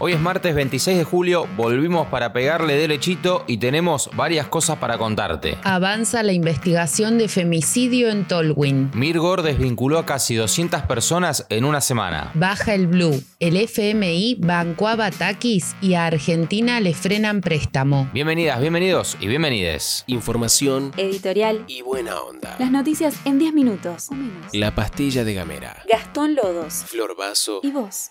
[0.00, 4.96] Hoy es martes 26 de julio, volvimos para pegarle derechito y tenemos varias cosas para
[4.96, 5.58] contarte.
[5.64, 8.92] Avanza la investigación de femicidio en Tolwyn.
[8.94, 12.30] Mirgor desvinculó a casi 200 personas en una semana.
[12.34, 13.20] Baja el blue.
[13.40, 18.08] El FMI bancó a Batakis y a Argentina le frenan préstamo.
[18.12, 20.04] Bienvenidas, bienvenidos y bienvenides.
[20.06, 21.64] Información Editorial.
[21.66, 22.54] y buena onda.
[22.60, 24.10] Las noticias en 10 minutos.
[24.10, 24.46] O menos.
[24.52, 25.82] La pastilla de Gamera.
[25.90, 26.84] Gastón Lodos.
[26.86, 27.58] Flor Vaso.
[27.64, 28.10] ¿Y vos?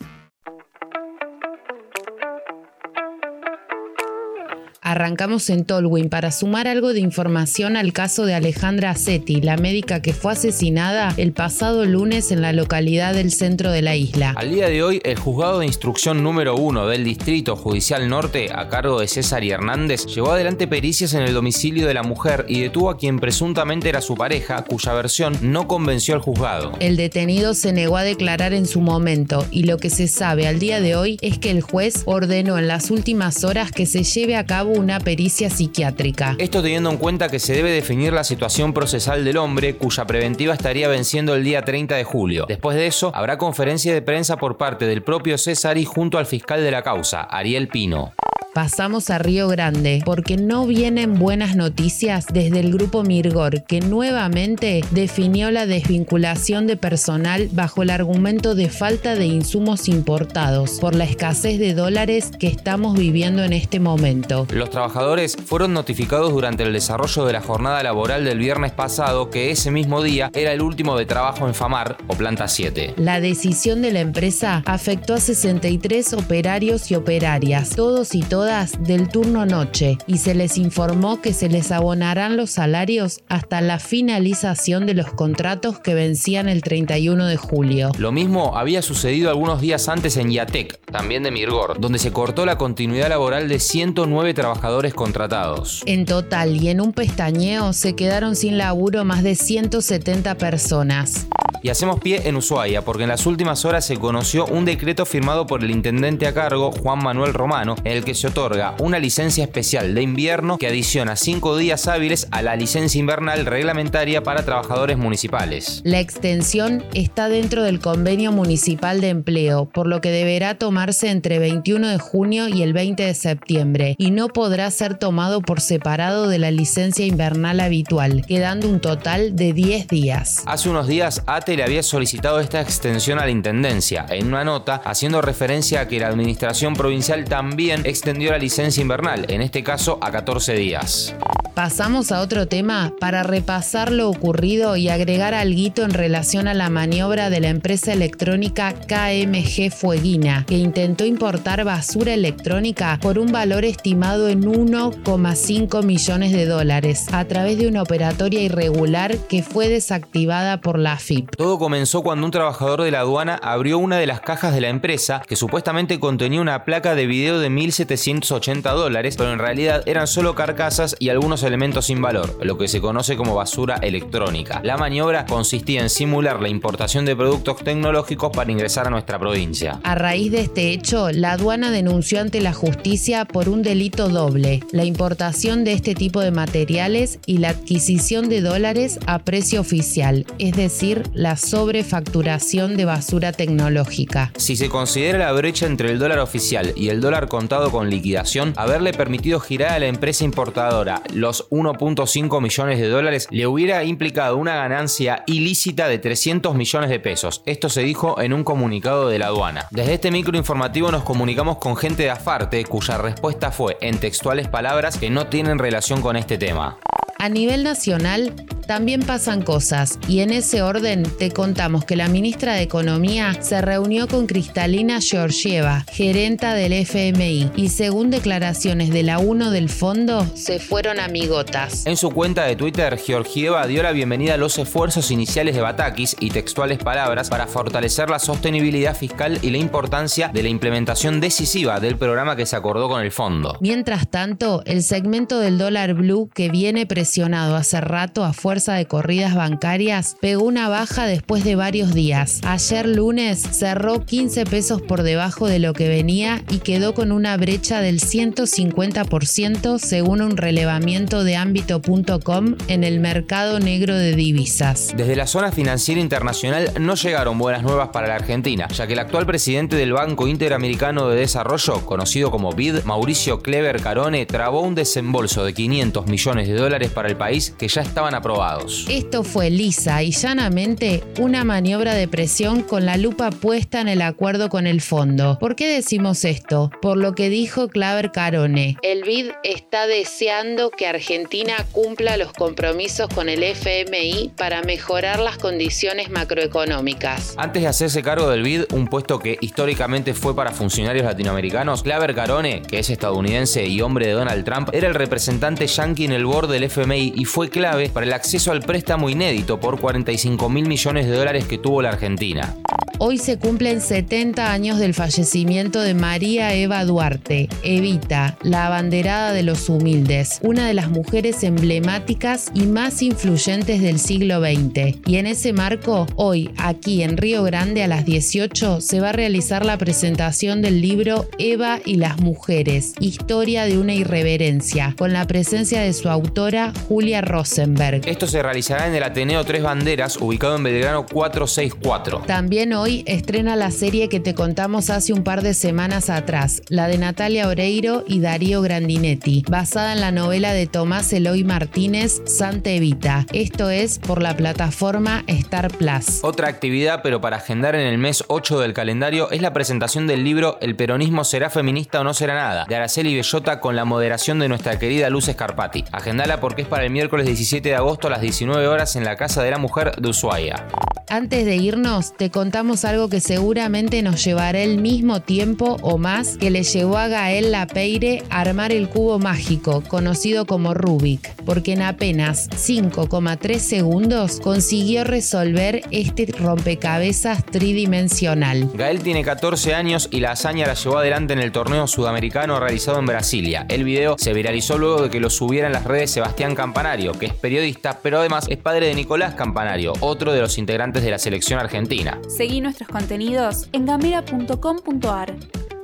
[4.87, 10.01] Arrancamos en Tolwyn para sumar algo de información al caso de Alejandra Acetti, la médica
[10.01, 14.33] que fue asesinada el pasado lunes en la localidad del centro de la isla.
[14.37, 18.69] Al día de hoy, el juzgado de instrucción número 1 del Distrito Judicial Norte, a
[18.69, 22.61] cargo de César y Hernández, llevó adelante pericias en el domicilio de la mujer y
[22.61, 26.71] detuvo a quien presuntamente era su pareja, cuya versión no convenció al juzgado.
[26.79, 30.59] El detenido se negó a declarar en su momento y lo que se sabe al
[30.59, 34.37] día de hoy es que el juez ordenó en las últimas horas que se lleve
[34.37, 36.35] a cabo una pericia psiquiátrica.
[36.37, 40.53] Esto teniendo en cuenta que se debe definir la situación procesal del hombre, cuya preventiva
[40.53, 42.45] estaría venciendo el día 30 de julio.
[42.47, 46.25] Después de eso, habrá conferencia de prensa por parte del propio César y junto al
[46.25, 48.13] fiscal de la causa, Ariel Pino.
[48.53, 54.83] Pasamos a Río Grande porque no vienen buenas noticias desde el grupo Mirgor, que nuevamente
[54.91, 61.03] definió la desvinculación de personal bajo el argumento de falta de insumos importados por la
[61.03, 64.47] escasez de dólares que estamos viviendo en este momento.
[64.51, 69.51] Los trabajadores fueron notificados durante el desarrollo de la jornada laboral del viernes pasado que
[69.51, 72.95] ese mismo día era el último de trabajo en FAMAR o Planta 7.
[72.97, 79.09] La decisión de la empresa afectó a 63 operarios y operarias, todos y todas del
[79.09, 84.85] turno noche, y se les informó que se les abonarán los salarios hasta la finalización
[84.85, 87.91] de los contratos que vencían el 31 de julio.
[87.97, 92.45] Lo mismo había sucedido algunos días antes en Yatec, también de Mirgor, donde se cortó
[92.45, 95.83] la continuidad laboral de 109 trabajadores contratados.
[95.85, 101.27] En total y en un pestañeo se quedaron sin laburo más de 170 personas.
[101.61, 105.47] Y hacemos pie en Ushuaia, porque en las últimas horas se conoció un decreto firmado
[105.47, 109.43] por el intendente a cargo, Juan Manuel Romano, en el que se otorga una licencia
[109.43, 114.97] especial de invierno que adiciona cinco días hábiles a la licencia invernal reglamentaria para trabajadores
[114.97, 115.81] municipales.
[115.83, 121.39] La extensión está dentro del convenio municipal de empleo, por lo que deberá tomarse entre
[121.39, 126.27] 21 de junio y el 20 de septiembre, y no podrá ser tomado por separado
[126.27, 130.43] de la licencia invernal habitual, quedando un total de 10 días.
[130.45, 135.21] Hace unos días, Le había solicitado esta extensión a la Intendencia, en una nota haciendo
[135.21, 140.11] referencia a que la Administración Provincial también extendió la licencia invernal, en este caso a
[140.11, 141.15] 14 días.
[141.57, 146.69] Pasamos a otro tema para repasar lo ocurrido y agregar algo en relación a la
[146.69, 153.65] maniobra de la empresa electrónica KMG Fueguina, que intentó importar basura electrónica por un valor
[153.65, 160.61] estimado en 1,5 millones de dólares a través de una operatoria irregular que fue desactivada
[160.61, 161.35] por la AFIP.
[161.35, 164.69] Todo comenzó cuando un trabajador de la aduana abrió una de las cajas de la
[164.69, 170.05] empresa que supuestamente contenía una placa de video de 1.780 dólares, pero en realidad eran
[170.05, 174.61] solo carcasas y algunos elementos sin valor, lo que se conoce como basura electrónica.
[174.63, 179.79] La maniobra consistía en simular la importación de productos tecnológicos para ingresar a nuestra provincia.
[179.83, 184.61] A raíz de este hecho, la aduana denunció ante la justicia por un delito doble,
[184.71, 190.25] la importación de este tipo de materiales y la adquisición de dólares a precio oficial,
[190.39, 194.31] es decir, la sobrefacturación de basura tecnológica.
[194.37, 198.53] Si se considera la brecha entre el dólar oficial y el dólar contado con liquidación,
[198.55, 204.37] haberle permitido girar a la empresa importadora los 1.5 millones de dólares le hubiera implicado
[204.37, 207.43] una ganancia ilícita de 300 millones de pesos.
[207.45, 209.67] Esto se dijo en un comunicado de la aduana.
[209.71, 214.97] Desde este microinformativo nos comunicamos con gente de Afarte, cuya respuesta fue en textuales palabras
[214.97, 216.77] que no tienen relación con este tema.
[217.19, 218.31] A nivel nacional,
[218.67, 223.59] también pasan cosas y en ese orden te contamos que la ministra de Economía se
[223.61, 230.27] reunió con Cristalina Georgieva, gerenta del FMI, y según declaraciones de la UNO del fondo,
[230.35, 231.87] se fueron amigotas.
[231.87, 236.17] En su cuenta de Twitter, Georgieva dio la bienvenida a los esfuerzos iniciales de Batakis
[236.19, 241.79] y textuales palabras para fortalecer la sostenibilidad fiscal y la importancia de la implementación decisiva
[241.79, 243.57] del programa que se acordó con el fondo.
[243.61, 247.06] Mientras tanto, el segmento del dólar blue que viene presentando
[247.55, 252.41] hace rato a fuerza de corridas bancarias, pegó una baja después de varios días.
[252.43, 257.37] Ayer lunes cerró 15 pesos por debajo de lo que venía y quedó con una
[257.37, 264.93] brecha del 150% según un relevamiento de ámbito.com en el mercado negro de divisas.
[264.95, 268.99] Desde la zona financiera internacional no llegaron buenas nuevas para la Argentina, ya que el
[268.99, 274.75] actual presidente del Banco Interamericano de Desarrollo, conocido como BID, Mauricio Clever Carone, trabó un
[274.75, 278.87] desembolso de 500 millones de dólares para el país que ya estaban aprobados.
[278.89, 284.01] Esto fue lisa y llanamente una maniobra de presión con la lupa puesta en el
[284.01, 285.37] acuerdo con el fondo.
[285.39, 286.71] ¿Por qué decimos esto?
[286.81, 288.77] Por lo que dijo Claver Carone.
[288.81, 295.37] El BID está deseando que Argentina cumpla los compromisos con el FMI para mejorar las
[295.37, 297.35] condiciones macroeconómicas.
[297.37, 302.15] Antes de hacerse cargo del BID, un puesto que históricamente fue para funcionarios latinoamericanos, Claver
[302.15, 306.25] Carone, que es estadounidense y hombre de Donald Trump, era el representante yankee en el
[306.25, 310.67] board del FMI y fue clave para el acceso al préstamo inédito por 45 mil
[310.67, 312.55] millones de dólares que tuvo la Argentina.
[312.99, 319.43] Hoy se cumplen 70 años del fallecimiento de María Eva Duarte, Evita, la abanderada de
[319.43, 324.97] los humildes, una de las mujeres emblemáticas y más influyentes del siglo XX.
[325.05, 329.13] Y en ese marco, hoy, aquí en Río Grande a las 18, se va a
[329.13, 335.27] realizar la presentación del libro Eva y las mujeres, historia de una irreverencia, con la
[335.27, 338.07] presencia de su autora Julia Rosenberg.
[338.07, 342.23] Esto se realizará en el Ateneo Tres Banderas, ubicado en Belgrano 464.
[342.25, 346.87] También hoy estrena la serie que te contamos hace un par de semanas atrás, la
[346.87, 352.69] de Natalia Oreiro y Darío Grandinetti, basada en la novela de Tomás Eloy Martínez, Santa
[352.69, 353.25] Evita.
[353.33, 356.23] Esto es por la plataforma Star Plus.
[356.23, 360.23] Otra actividad, pero para agendar en el mes 8 del calendario, es la presentación del
[360.23, 364.39] libro El peronismo será feminista o no será nada, de Araceli Bellota con la moderación
[364.39, 365.83] de nuestra querida Luz Escarpati.
[365.91, 369.17] Agendala porque es para el miércoles 17 de agosto a las 19 horas en la
[369.17, 370.65] Casa de la Mujer de Ushuaia.
[371.09, 376.35] Antes de irnos, te contamos algo que seguramente nos llevará el mismo tiempo o más
[376.35, 381.71] que le llevó a Gael Lapeire a armar el cubo mágico, conocido como Rubik, porque
[381.71, 388.69] en apenas 5,3 segundos consiguió resolver este rompecabezas tridimensional.
[388.73, 392.99] Gael tiene 14 años y la hazaña la llevó adelante en el torneo sudamericano realizado
[392.99, 393.65] en Brasilia.
[393.69, 397.27] El video se viralizó luego de que lo subiera en las redes Sebastián Campanario, que
[397.27, 401.19] es periodista, pero además es padre de Nicolás Campanario, otro de los integrantes de la
[401.19, 402.19] selección argentina.
[402.27, 405.35] Seguí nuestros contenidos en gamera.com.ar.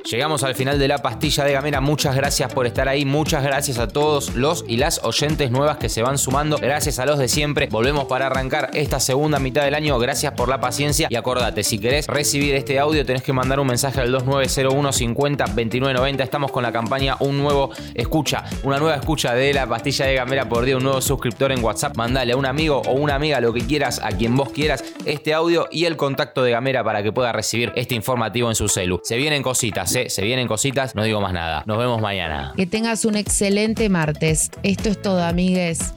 [0.09, 1.79] Llegamos al final de la pastilla de Gamera.
[1.79, 3.05] Muchas gracias por estar ahí.
[3.05, 6.57] Muchas gracias a todos los y las oyentes nuevas que se van sumando.
[6.57, 7.67] Gracias a los de siempre.
[7.71, 9.97] Volvemos para arrancar esta segunda mitad del año.
[9.99, 11.07] Gracias por la paciencia.
[11.09, 15.45] Y acordate, si querés recibir este audio, tenés que mandar un mensaje al 2901 50
[15.45, 16.23] 2990.
[16.23, 18.43] Estamos con la campaña Un Nuevo Escucha.
[18.63, 20.75] Una nueva escucha de la pastilla de Gamera por día.
[20.75, 21.95] Un nuevo suscriptor en WhatsApp.
[21.95, 25.33] Mandale a un amigo o una amiga lo que quieras, a quien vos quieras, este
[25.33, 28.99] audio y el contacto de Gamera para que pueda recibir este informativo en su celu.
[29.03, 31.63] Se vienen cositas se vienen cositas, no digo más nada.
[31.65, 32.53] Nos vemos mañana.
[32.55, 34.51] Que tengas un excelente martes.
[34.63, 35.93] Esto es todo, amigues.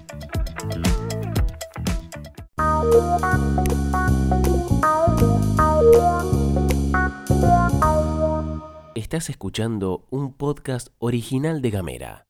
[8.95, 12.25] Estás escuchando un podcast original de Gamera.